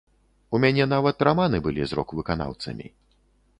[0.57, 2.93] У мяне нават раманы былі з рок-выканаўцамі.